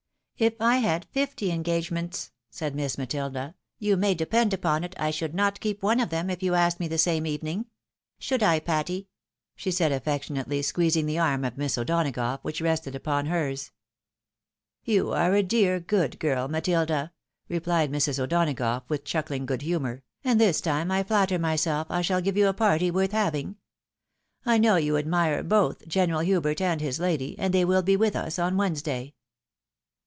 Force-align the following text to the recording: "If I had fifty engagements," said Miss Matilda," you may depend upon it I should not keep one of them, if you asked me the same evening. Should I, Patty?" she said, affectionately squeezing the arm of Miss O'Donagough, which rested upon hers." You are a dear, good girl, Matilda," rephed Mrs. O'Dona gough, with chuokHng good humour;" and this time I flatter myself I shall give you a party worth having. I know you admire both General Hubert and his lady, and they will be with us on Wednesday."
"If 0.51 0.55
I 0.59 0.77
had 0.77 1.05
fifty 1.11 1.51
engagements," 1.51 2.31
said 2.49 2.73
Miss 2.73 2.97
Matilda," 2.97 3.53
you 3.77 3.95
may 3.95 4.15
depend 4.15 4.55
upon 4.55 4.83
it 4.83 4.95
I 4.99 5.11
should 5.11 5.35
not 5.35 5.59
keep 5.59 5.83
one 5.83 5.99
of 5.99 6.09
them, 6.09 6.31
if 6.31 6.41
you 6.41 6.55
asked 6.55 6.79
me 6.79 6.87
the 6.87 6.97
same 6.97 7.27
evening. 7.27 7.67
Should 8.17 8.41
I, 8.41 8.59
Patty?" 8.59 9.07
she 9.55 9.69
said, 9.69 9.91
affectionately 9.91 10.63
squeezing 10.63 11.05
the 11.05 11.19
arm 11.19 11.45
of 11.45 11.59
Miss 11.59 11.77
O'Donagough, 11.77 12.39
which 12.41 12.59
rested 12.59 12.95
upon 12.95 13.27
hers." 13.27 13.69
You 14.93 15.11
are 15.13 15.35
a 15.35 15.43
dear, 15.43 15.79
good 15.79 16.17
girl, 16.17 16.47
Matilda," 16.47 17.11
rephed 17.47 17.91
Mrs. 17.91 18.17
O'Dona 18.17 18.55
gough, 18.55 18.85
with 18.89 19.03
chuokHng 19.05 19.45
good 19.45 19.61
humour;" 19.61 20.01
and 20.23 20.41
this 20.41 20.59
time 20.59 20.89
I 20.89 21.03
flatter 21.03 21.37
myself 21.37 21.85
I 21.91 22.01
shall 22.01 22.19
give 22.19 22.35
you 22.35 22.47
a 22.47 22.53
party 22.55 22.89
worth 22.89 23.11
having. 23.11 23.57
I 24.43 24.57
know 24.57 24.77
you 24.77 24.97
admire 24.97 25.43
both 25.43 25.87
General 25.87 26.21
Hubert 26.21 26.61
and 26.61 26.81
his 26.81 26.99
lady, 26.99 27.37
and 27.37 27.53
they 27.53 27.63
will 27.63 27.83
be 27.83 27.95
with 27.95 28.15
us 28.15 28.39
on 28.39 28.57
Wednesday." 28.57 29.13